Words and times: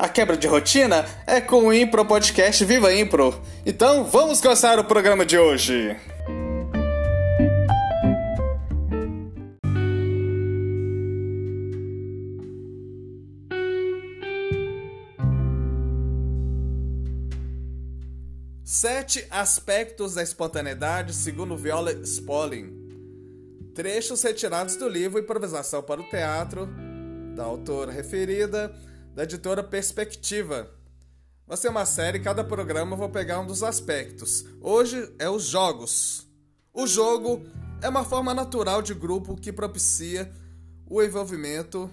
A 0.00 0.08
quebra 0.08 0.34
de 0.34 0.46
rotina 0.46 1.04
é 1.26 1.42
com 1.42 1.66
o 1.66 1.74
Impro 1.74 2.06
Podcast 2.06 2.64
Viva 2.64 2.90
Impro. 2.90 3.38
Então 3.66 4.02
vamos 4.02 4.40
começar 4.40 4.78
o 4.78 4.84
programa 4.84 5.26
de 5.26 5.36
hoje. 5.36 5.94
Sete 18.64 19.26
aspectos 19.30 20.14
da 20.14 20.22
espontaneidade 20.22 21.12
segundo 21.12 21.58
Viola 21.58 21.92
Spolin. 21.92 22.72
Trechos 23.74 24.22
retirados 24.22 24.76
do 24.76 24.88
livro 24.88 25.20
Improvisação 25.20 25.82
para 25.82 26.00
o 26.00 26.08
Teatro, 26.08 26.66
da 27.36 27.44
autora 27.44 27.92
referida, 27.92 28.74
da 29.14 29.24
editora 29.24 29.62
Perspectiva. 29.62 30.70
Vai 31.46 31.56
ser 31.56 31.68
uma 31.68 31.84
série, 31.84 32.20
cada 32.20 32.44
programa 32.44 32.92
eu 32.92 32.98
vou 32.98 33.08
pegar 33.08 33.40
um 33.40 33.46
dos 33.46 33.62
aspectos. 33.62 34.44
Hoje 34.60 35.12
é 35.18 35.28
os 35.28 35.44
jogos. 35.44 36.26
O 36.72 36.86
jogo 36.86 37.44
é 37.82 37.88
uma 37.88 38.04
forma 38.04 38.32
natural 38.32 38.80
de 38.80 38.94
grupo 38.94 39.36
que 39.36 39.52
propicia 39.52 40.30
o 40.86 41.02
envolvimento 41.02 41.90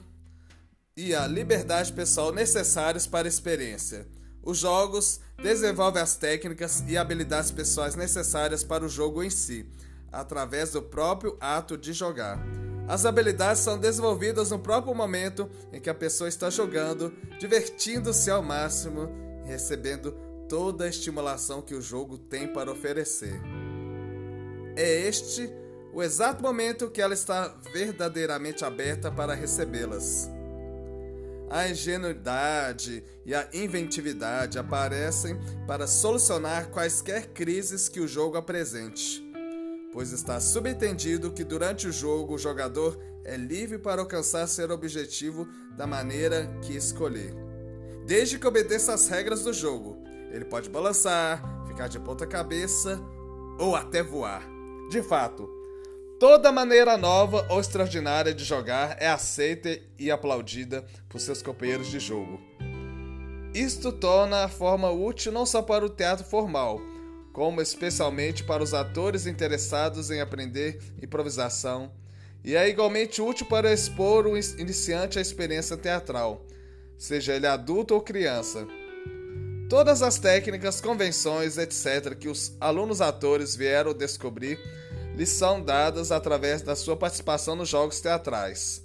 e 0.96 1.14
a 1.14 1.26
liberdade 1.28 1.92
pessoal 1.94 2.32
necessários 2.32 3.08
para 3.08 3.28
a 3.28 3.30
experiência. 3.30 4.08
Os 4.44 4.60
jogos 4.60 5.20
desenvolvem 5.42 6.02
as 6.02 6.16
técnicas 6.16 6.84
e 6.88 6.98
habilidades 6.98 7.52
pessoais 7.52 7.96
necessárias 7.96 8.64
para 8.64 8.86
o 8.86 8.90
jogo 8.90 9.24
em 9.24 9.30
si, 9.30 9.66
através 10.12 10.72
do 10.72 10.82
próprio 10.82 11.38
ato 11.40 11.78
de 11.78 11.94
jogar. 11.94 12.40
As 12.88 13.06
habilidades 13.06 13.62
são 13.62 13.78
desenvolvidas 13.78 14.50
no 14.50 14.60
próprio 14.60 14.96
momento 14.96 15.50
em 15.74 15.82
que 15.82 15.90
a 15.90 15.94
pessoa 15.94 16.30
está 16.30 16.50
jogando, 16.50 17.14
divertindo-se 17.38 18.32
ao 18.32 18.42
máximo 18.42 19.10
e 19.44 19.48
recebendo 19.48 20.14
toda 20.48 20.86
a 20.86 20.88
estimulação 20.88 21.62
que 21.62 21.76
o 21.76 21.82
jogo 21.82 22.18
tem 22.18 22.48
para 22.48 22.72
oferecer. 22.72 23.42
É 24.78 25.02
este 25.02 25.52
o 25.94 26.02
exato 26.02 26.42
momento 26.42 26.90
que 26.90 27.02
ela 27.02 27.14
está 27.14 27.54
verdadeiramente 27.74 28.64
aberta 28.64 29.12
para 29.12 29.34
recebê-las. 29.34 30.30
A 31.50 31.68
ingenuidade 31.68 33.04
e 33.26 33.36
a 33.36 33.50
inventividade 33.54 34.58
aparecem 34.58 35.38
para 35.66 35.88
solucionar 35.88 36.70
quaisquer 36.70 37.28
crises 37.28 37.90
que 37.90 38.00
o 38.00 38.08
jogo 38.08 38.38
apresente 38.38 39.27
pois 39.98 40.12
está 40.12 40.40
subentendido 40.40 41.32
que 41.32 41.44
durante 41.44 41.88
o 41.88 41.92
jogo 41.92 42.36
o 42.36 42.38
jogador 42.38 43.00
é 43.24 43.36
livre 43.36 43.80
para 43.80 44.00
alcançar 44.00 44.46
seu 44.46 44.70
objetivo 44.70 45.48
da 45.76 45.88
maneira 45.88 46.46
que 46.62 46.78
escolher. 46.78 47.34
Desde 48.06 48.38
que 48.38 48.46
obedeça 48.46 48.94
às 48.94 49.08
regras 49.08 49.44
do 49.44 49.52
jogo, 49.52 49.98
ele 50.32 50.46
pode 50.46 50.70
balançar, 50.70 51.42
ficar 51.68 51.88
de 51.88 52.00
ponta 52.00 52.28
cabeça 52.28 53.02
ou 53.58 53.76
até 53.76 54.04
voar. 54.04 54.48
De 54.92 55.02
fato, 55.02 55.50
toda 56.20 56.52
maneira 56.52 56.96
nova 56.96 57.48
ou 57.50 57.60
extraordinária 57.60 58.36
de 58.36 58.44
jogar 58.44 58.98
é 59.00 59.08
aceita 59.08 59.80
e 59.98 60.12
aplaudida 60.12 60.86
por 61.10 61.20
seus 61.20 61.42
companheiros 61.42 61.88
de 61.88 62.00
jogo. 62.00 62.40
Isto 63.52 63.92
torna 63.92 64.44
a 64.44 64.48
forma 64.48 64.92
útil 64.92 65.32
não 65.32 65.44
só 65.44 65.64
para 65.64 65.84
o 65.84 65.90
teatro 65.90 66.24
formal, 66.24 66.80
como 67.38 67.62
especialmente 67.62 68.44
para 68.44 68.64
os 68.64 68.74
atores 68.74 69.28
interessados 69.28 70.10
em 70.10 70.20
aprender 70.20 70.80
improvisação, 71.00 71.92
e 72.44 72.56
é 72.56 72.68
igualmente 72.68 73.22
útil 73.22 73.46
para 73.46 73.72
expor 73.72 74.26
o 74.26 74.36
iniciante 74.36 75.20
à 75.20 75.22
experiência 75.22 75.78
teatral, 75.78 76.44
seja 76.98 77.36
ele 77.36 77.46
adulto 77.46 77.94
ou 77.94 78.02
criança. 78.02 78.68
Todas 79.70 80.02
as 80.02 80.18
técnicas, 80.18 80.82
convenções, 80.82 81.60
etc., 81.60 82.16
que 82.16 82.28
os 82.28 82.58
alunos 82.60 83.02
atores 83.02 83.56
vieram 83.56 83.94
descobrir 83.94 84.58
lhes 85.16 85.30
são 85.30 85.62
dadas 85.62 86.12
através 86.12 86.64
da 86.64 86.76
sua 86.76 86.98
participação 86.98 87.56
nos 87.56 87.70
jogos 87.70 88.02
teatrais, 88.02 88.82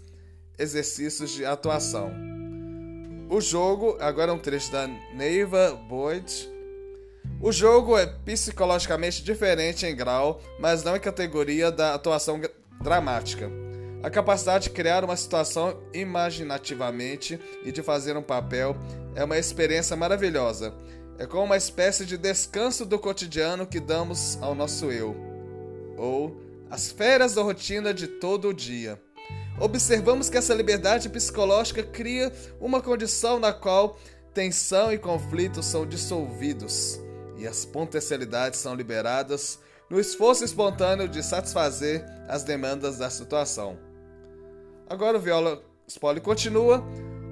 exercícios 0.59 1.31
de 1.31 1.47
atuação. 1.47 2.13
O 3.31 3.41
jogo, 3.41 3.97
agora 3.99 4.31
é 4.31 4.35
um 4.35 4.39
trecho 4.39 4.71
da 4.71 4.87
Neiva 4.87 5.73
Boyd, 5.89 6.52
o 7.43 7.51
jogo 7.51 7.99
é 7.99 8.07
psicologicamente 8.07 9.25
diferente 9.25 9.85
em 9.85 9.97
grau, 9.97 10.41
mas 10.61 10.85
não 10.85 10.95
em 10.95 11.01
categoria 11.01 11.73
da 11.73 11.93
atuação 11.93 12.41
dramática. 12.81 13.51
A 14.01 14.09
capacidade 14.09 14.65
de 14.65 14.71
criar 14.71 15.03
uma 15.03 15.17
situação 15.17 15.77
imaginativamente 15.93 17.41
e 17.65 17.73
de 17.73 17.83
fazer 17.83 18.17
um 18.17 18.23
papel 18.23 18.77
é 19.17 19.25
uma 19.25 19.37
experiência 19.37 19.97
maravilhosa. 19.97 20.73
É 21.19 21.27
como 21.27 21.43
uma 21.43 21.57
espécie 21.57 22.07
de 22.07 22.17
descanso 22.17 22.87
do 22.87 22.97
cotidiano 22.97 23.67
que 23.67 23.81
damos 23.81 24.39
ao 24.41 24.55
nosso 24.55 24.93
eu, 24.93 25.17
ou 25.97 26.41
as 26.71 26.93
férias 26.93 27.35
da 27.35 27.43
rotina 27.43 27.93
de 27.93 28.07
todo 28.07 28.51
o 28.51 28.55
dia. 28.55 29.03
Observamos 29.59 30.31
que 30.31 30.39
essa 30.39 30.55
liberdade 30.55 31.09
psicológica 31.09 31.83
cria 31.83 32.33
uma 32.61 32.81
condição 32.81 33.41
na 33.41 33.53
qual 33.53 33.99
tensão 34.33 34.93
e 34.93 34.99
conflito 34.99 35.61
são 35.61 35.85
dissolvidos 35.85 37.02
e 37.43 37.47
as 37.47 37.65
potencialidades 37.65 38.61
são 38.61 38.73
liberadas 38.73 39.59
no 39.91 39.99
esforço 39.99 40.45
espontâneo 40.45 41.09
de 41.09 41.25
satisfazer 41.25 42.05
as 42.29 42.45
demandas 42.45 42.99
da 42.99 43.11
situação. 43.11 43.77
Agora 44.89 45.19
o 45.19 45.21
Viola 45.21 45.61
Spoli 45.89 46.21
continua. 46.21 46.85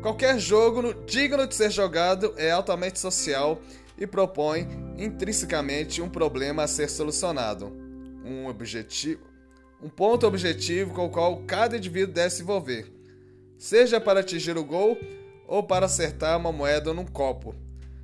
Qualquer 0.02 0.38
jogo 0.38 0.94
digno 1.04 1.46
de 1.46 1.54
ser 1.54 1.70
jogado 1.70 2.34
é 2.36 2.50
altamente 2.50 2.98
social 2.98 3.60
e 3.96 4.04
propõe 4.04 4.66
intrinsecamente 4.98 6.02
um 6.02 6.08
problema 6.08 6.64
a 6.64 6.66
ser 6.66 6.90
solucionado, 6.90 7.66
um 8.24 8.48
objetivo, 8.48 9.22
um 9.80 9.88
ponto 9.88 10.26
objetivo 10.26 10.92
com 10.92 11.06
o 11.06 11.10
qual 11.10 11.44
cada 11.46 11.76
indivíduo 11.76 12.12
deve 12.12 12.30
se 12.30 12.42
envolver, 12.42 12.92
seja 13.58 14.00
para 14.00 14.20
atingir 14.20 14.56
o 14.56 14.64
gol 14.64 14.98
ou 15.46 15.62
para 15.62 15.86
acertar 15.86 16.36
uma 16.36 16.50
moeda 16.50 16.92
num 16.92 17.06
copo. 17.06 17.54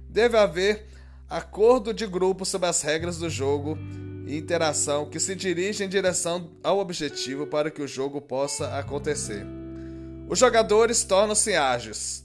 Deve 0.09 0.37
haver 0.37 0.87
acordo 1.29 1.93
de 1.93 2.07
grupo 2.07 2.45
sobre 2.45 2.69
as 2.69 2.83
regras 2.83 3.19
do 3.19 3.29
jogo 3.29 3.77
e 4.27 4.37
interação 4.37 5.07
que 5.07 5.19
se 5.19 5.35
dirige 5.35 5.85
em 5.85 5.89
direção 5.89 6.51
ao 6.63 6.79
objetivo 6.79 7.47
para 7.47 7.71
que 7.71 7.83
o 7.83 7.89
jogo 7.89 8.21
possa 8.21 8.79
acontecer. 8.79 9.45
Os 10.29 10.39
jogadores 10.39 11.05
tornam-se 11.05 11.55
ágeis, 11.55 12.25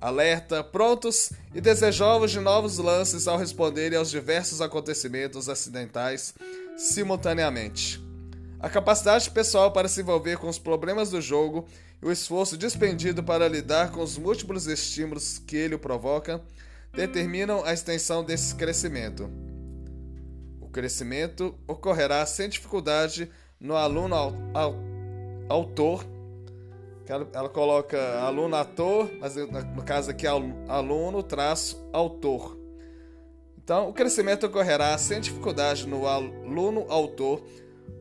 alerta, 0.00 0.62
prontos 0.62 1.32
e 1.54 1.60
desejosos 1.60 2.30
de 2.30 2.40
novos 2.40 2.78
lances 2.78 3.28
ao 3.28 3.38
responderem 3.38 3.98
aos 3.98 4.10
diversos 4.10 4.60
acontecimentos 4.60 5.48
acidentais 5.48 6.34
simultaneamente. 6.76 8.02
A 8.58 8.68
capacidade 8.68 9.30
pessoal 9.30 9.72
para 9.72 9.88
se 9.88 10.00
envolver 10.00 10.38
com 10.38 10.48
os 10.48 10.58
problemas 10.58 11.10
do 11.10 11.20
jogo 11.20 11.66
e 12.00 12.06
o 12.06 12.12
esforço 12.12 12.56
despendido 12.56 13.22
para 13.22 13.48
lidar 13.48 13.90
com 13.90 14.00
os 14.00 14.16
múltiplos 14.16 14.66
estímulos 14.66 15.40
que 15.44 15.56
ele 15.56 15.76
provoca 15.76 16.40
determinam 16.92 17.64
a 17.64 17.72
extensão 17.72 18.22
desse 18.22 18.54
crescimento. 18.54 19.30
O 20.60 20.68
crescimento 20.68 21.54
ocorrerá 21.66 22.24
sem 22.26 22.48
dificuldade 22.48 23.30
no 23.58 23.76
aluno 23.76 24.14
autor. 25.48 26.04
Ela, 27.06 27.28
ela 27.34 27.48
coloca 27.48 27.98
aluno 28.20 28.56
ator, 28.56 29.10
mas 29.20 29.36
no 29.36 29.82
caso 29.82 30.10
aqui 30.10 30.26
aluno 30.26 31.22
traço 31.22 31.86
autor. 31.92 32.58
Então, 33.62 33.88
o 33.88 33.92
crescimento 33.92 34.46
ocorrerá 34.46 34.96
sem 34.98 35.20
dificuldade 35.20 35.86
no 35.86 36.06
aluno 36.06 36.86
autor, 36.88 37.44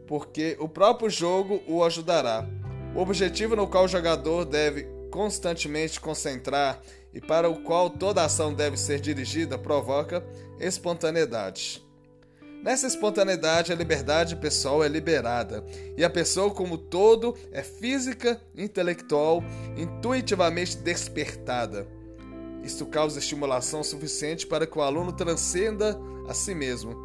porque 0.08 0.58
o 0.60 0.68
próprio 0.68 1.10
jogo 1.10 1.62
o 1.68 1.84
ajudará. 1.84 2.48
O 2.96 3.00
objetivo 3.00 3.56
no 3.56 3.68
qual 3.68 3.86
o 3.86 3.88
jogador 3.88 4.46
deve 4.46 4.88
constantemente 5.12 6.00
concentrar 6.00 6.82
e 7.14 7.20
para 7.20 7.50
o 7.50 7.62
qual 7.62 7.90
toda 7.90 8.24
ação 8.24 8.54
deve 8.54 8.78
ser 8.78 9.00
dirigida 9.00 9.58
provoca 9.58 10.24
espontaneidade. 10.60 11.84
Nessa 12.64 12.86
espontaneidade, 12.86 13.74
a 13.74 13.76
liberdade 13.76 14.36
pessoal 14.36 14.84
é 14.84 14.88
liberada 14.88 15.66
e 15.98 16.04
a 16.04 16.10
pessoa, 16.10 16.54
como 16.54 16.78
todo, 16.78 17.36
é 17.52 17.64
física, 17.64 18.40
intelectual, 18.56 19.44
intuitivamente 19.76 20.78
despertada. 20.78 21.88
Isto 22.64 22.86
causa 22.86 23.18
estimulação 23.18 23.84
suficiente 23.84 24.46
para 24.46 24.68
que 24.68 24.78
o 24.78 24.82
aluno 24.84 25.12
transcenda 25.12 26.00
a 26.28 26.36
si 26.36 26.54
mesmo. 26.54 26.96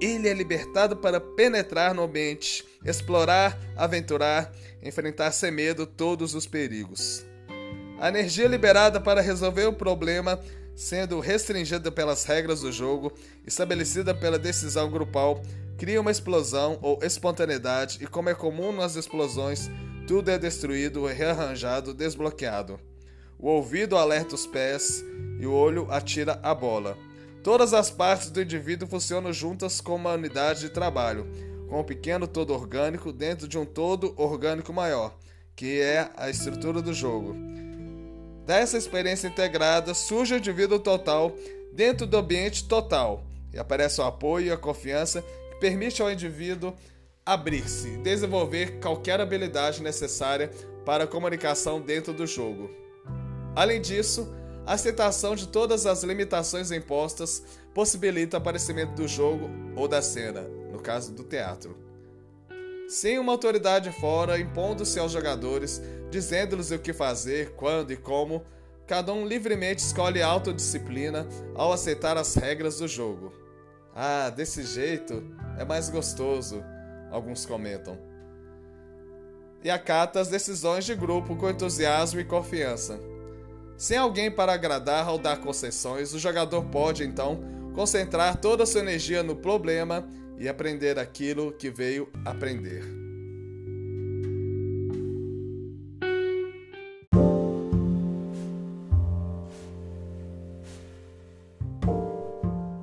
Ele 0.00 0.28
é 0.28 0.34
libertado 0.34 0.96
para 0.96 1.20
penetrar 1.20 1.94
no 1.94 2.02
ambiente, 2.02 2.64
explorar, 2.84 3.56
aventurar, 3.76 4.52
enfrentar 4.82 5.30
sem 5.30 5.52
medo 5.52 5.86
todos 5.86 6.34
os 6.34 6.46
perigos. 6.46 7.24
A 8.00 8.08
energia 8.08 8.48
liberada 8.48 8.98
para 8.98 9.20
resolver 9.20 9.66
o 9.66 9.74
problema, 9.74 10.40
sendo 10.74 11.20
restringida 11.20 11.92
pelas 11.92 12.24
regras 12.24 12.62
do 12.62 12.72
jogo, 12.72 13.12
estabelecida 13.46 14.14
pela 14.14 14.38
decisão 14.38 14.90
grupal, 14.90 15.42
cria 15.76 16.00
uma 16.00 16.10
explosão 16.10 16.78
ou 16.80 16.98
espontaneidade, 17.02 17.98
e 18.00 18.06
como 18.06 18.30
é 18.30 18.34
comum 18.34 18.72
nas 18.72 18.96
explosões, 18.96 19.70
tudo 20.06 20.30
é 20.30 20.38
destruído, 20.38 21.04
rearranjado, 21.04 21.92
desbloqueado. 21.92 22.80
O 23.38 23.48
ouvido 23.48 23.98
alerta 23.98 24.34
os 24.34 24.46
pés 24.46 25.04
e 25.38 25.46
o 25.46 25.52
olho 25.52 25.86
atira 25.90 26.40
a 26.42 26.54
bola. 26.54 26.96
Todas 27.42 27.74
as 27.74 27.90
partes 27.90 28.30
do 28.30 28.40
indivíduo 28.40 28.88
funcionam 28.88 29.30
juntas 29.30 29.78
como 29.78 30.08
uma 30.08 30.14
unidade 30.14 30.60
de 30.60 30.70
trabalho, 30.70 31.26
com 31.68 31.78
um 31.80 31.84
pequeno 31.84 32.26
todo 32.26 32.54
orgânico 32.54 33.12
dentro 33.12 33.46
de 33.46 33.58
um 33.58 33.66
todo 33.66 34.14
orgânico 34.16 34.72
maior, 34.72 35.18
que 35.54 35.78
é 35.82 36.10
a 36.16 36.30
estrutura 36.30 36.80
do 36.80 36.94
jogo. 36.94 37.36
Dessa 38.50 38.76
experiência 38.76 39.28
integrada 39.28 39.94
surge 39.94 40.34
o 40.34 40.36
indivíduo 40.36 40.80
total 40.80 41.32
dentro 41.72 42.04
do 42.04 42.16
ambiente 42.16 42.64
total, 42.64 43.22
e 43.54 43.58
aparece 43.60 44.00
o 44.00 44.04
apoio 44.04 44.46
e 44.46 44.50
a 44.50 44.56
confiança 44.56 45.22
que 45.22 45.60
permite 45.60 46.02
ao 46.02 46.10
indivíduo 46.10 46.74
abrir-se 47.24 47.98
desenvolver 47.98 48.80
qualquer 48.80 49.20
habilidade 49.20 49.80
necessária 49.80 50.50
para 50.84 51.04
a 51.04 51.06
comunicação 51.06 51.80
dentro 51.80 52.12
do 52.12 52.26
jogo. 52.26 52.68
Além 53.54 53.80
disso, 53.80 54.28
a 54.66 54.72
aceitação 54.72 55.36
de 55.36 55.46
todas 55.46 55.86
as 55.86 56.02
limitações 56.02 56.72
impostas 56.72 57.44
possibilita 57.72 58.36
o 58.36 58.40
aparecimento 58.40 58.94
do 58.94 59.06
jogo 59.06 59.48
ou 59.76 59.86
da 59.86 60.02
cena, 60.02 60.40
no 60.72 60.80
caso 60.80 61.12
do 61.12 61.22
teatro. 61.22 61.89
Sem 62.90 63.20
uma 63.20 63.30
autoridade 63.30 63.92
fora 63.92 64.36
impondo-se 64.36 64.98
aos 64.98 65.12
jogadores, 65.12 65.80
dizendo-lhes 66.10 66.72
o 66.72 66.78
que 66.80 66.92
fazer, 66.92 67.52
quando 67.52 67.92
e 67.92 67.96
como, 67.96 68.44
cada 68.84 69.12
um 69.12 69.24
livremente 69.24 69.80
escolhe 69.80 70.20
autodisciplina 70.20 71.24
ao 71.54 71.72
aceitar 71.72 72.16
as 72.16 72.34
regras 72.34 72.78
do 72.78 72.88
jogo. 72.88 73.32
Ah, 73.94 74.28
desse 74.28 74.64
jeito 74.64 75.22
é 75.56 75.64
mais 75.64 75.88
gostoso, 75.88 76.64
alguns 77.12 77.46
comentam. 77.46 77.96
E 79.62 79.70
acata 79.70 80.18
as 80.18 80.26
decisões 80.26 80.84
de 80.84 80.96
grupo 80.96 81.36
com 81.36 81.48
entusiasmo 81.48 82.18
e 82.18 82.24
confiança. 82.24 82.98
Sem 83.76 83.98
alguém 83.98 84.32
para 84.32 84.52
agradar 84.52 85.08
ou 85.10 85.16
dar 85.16 85.36
concessões, 85.36 86.12
o 86.12 86.18
jogador 86.18 86.64
pode 86.64 87.04
então 87.04 87.40
concentrar 87.72 88.36
toda 88.38 88.64
a 88.64 88.66
sua 88.66 88.80
energia 88.80 89.22
no 89.22 89.36
problema 89.36 90.04
e 90.40 90.48
aprender 90.48 90.98
aquilo 90.98 91.52
que 91.52 91.70
veio 91.70 92.10
aprender. 92.24 92.82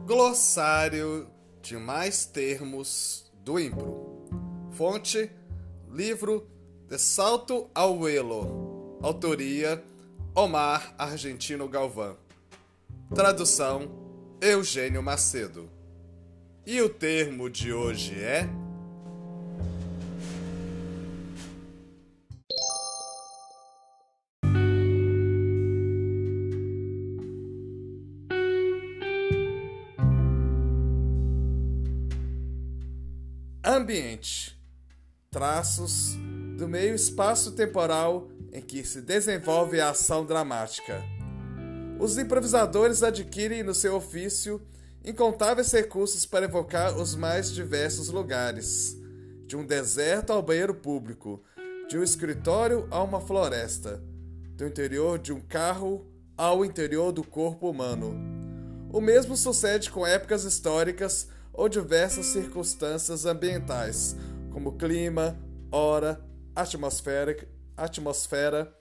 Glossário 0.05 1.27
de 1.59 1.75
mais 1.77 2.25
termos 2.27 3.31
do 3.43 3.59
Impro. 3.59 4.27
Fonte: 4.71 5.31
livro 5.91 6.47
De 6.87 6.99
Salto 6.99 7.71
ao 7.73 8.07
Elo. 8.07 8.99
Autoria: 9.01 9.83
Omar 10.35 10.93
Argentino 10.95 11.67
Galvão. 11.67 12.17
Tradução: 13.15 14.37
Eugênio 14.39 15.01
Macedo. 15.01 15.76
E 16.69 16.81
o 16.81 16.89
termo 16.89 17.49
de 17.49 17.71
hoje 17.71 18.13
é. 18.19 18.45
Ambiente. 33.63 34.61
Traços 35.31 36.15
do 36.57 36.67
meio 36.67 36.93
espaço 36.93 37.53
temporal 37.53 38.27
em 38.51 38.59
que 38.61 38.83
se 38.83 39.01
desenvolve 39.01 39.79
a 39.79 39.91
ação 39.91 40.25
dramática. 40.25 41.01
Os 41.97 42.17
improvisadores 42.17 43.03
adquirem 43.03 43.63
no 43.63 43.73
seu 43.73 43.95
ofício 43.95 44.61
incontáveis 45.03 45.71
recursos 45.71 46.25
para 46.25 46.45
evocar 46.45 46.97
os 46.97 47.15
mais 47.15 47.51
diversos 47.51 48.09
lugares, 48.09 48.97
de 49.45 49.55
um 49.55 49.65
deserto 49.65 50.31
ao 50.31 50.41
banheiro 50.41 50.75
público, 50.75 51.41
de 51.87 51.97
um 51.97 52.03
escritório 52.03 52.87
a 52.91 53.01
uma 53.01 53.21
floresta, 53.21 54.03
do 54.55 54.65
interior 54.65 55.17
de 55.17 55.31
um 55.31 55.39
carro 55.39 56.05
ao 56.37 56.65
interior 56.65 57.11
do 57.11 57.23
corpo 57.23 57.69
humano. 57.69 58.15
O 58.91 58.99
mesmo 58.99 59.37
sucede 59.37 59.89
com 59.89 60.05
épocas 60.05 60.43
históricas 60.43 61.27
ou 61.53 61.67
diversas 61.67 62.27
circunstâncias 62.27 63.25
ambientais, 63.25 64.15
como 64.51 64.77
clima, 64.77 65.37
hora, 65.71 66.21
atmosfera, 66.55 67.47
atmosfera, 67.75 68.73